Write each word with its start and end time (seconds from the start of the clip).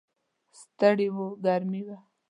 ستړي 0.59 1.07
و، 1.15 1.17
ګرمي 1.45 1.81
وه. 1.87 1.97